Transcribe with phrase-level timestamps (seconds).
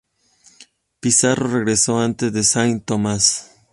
[0.99, 3.51] Pissarro regresó antes a Saint Thomas.